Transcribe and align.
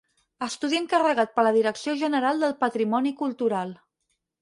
Estudi 0.45 0.79
encarregat 0.79 1.35
per 1.35 1.45
la 1.49 1.53
Direcció 1.59 1.97
General 2.01 2.43
del 2.47 2.59
Patrimoni 2.67 3.17
Cultural. 3.25 3.79